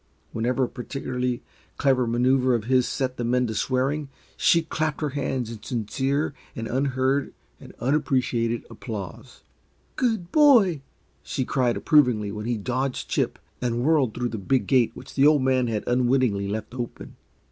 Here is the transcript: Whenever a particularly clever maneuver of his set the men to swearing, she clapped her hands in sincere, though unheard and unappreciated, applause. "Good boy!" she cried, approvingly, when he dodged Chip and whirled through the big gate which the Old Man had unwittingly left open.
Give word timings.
Whenever 0.31 0.63
a 0.63 0.67
particularly 0.67 1.43
clever 1.77 2.07
maneuver 2.07 2.55
of 2.55 2.63
his 2.63 2.87
set 2.87 3.17
the 3.17 3.23
men 3.23 3.45
to 3.45 3.53
swearing, 3.53 4.09
she 4.35 4.63
clapped 4.63 4.99
her 4.99 5.09
hands 5.09 5.51
in 5.51 5.61
sincere, 5.61 6.33
though 6.55 6.65
unheard 6.75 7.35
and 7.59 7.71
unappreciated, 7.79 8.65
applause. 8.71 9.43
"Good 9.97 10.31
boy!" 10.31 10.81
she 11.21 11.45
cried, 11.45 11.77
approvingly, 11.77 12.31
when 12.31 12.47
he 12.47 12.57
dodged 12.57 13.09
Chip 13.11 13.37
and 13.61 13.83
whirled 13.83 14.15
through 14.15 14.29
the 14.29 14.39
big 14.39 14.65
gate 14.65 14.89
which 14.95 15.13
the 15.13 15.27
Old 15.27 15.43
Man 15.43 15.67
had 15.67 15.83
unwittingly 15.85 16.47
left 16.47 16.73
open. 16.73 17.15